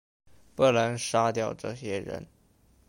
[0.55, 2.25] 不能杀掉这些人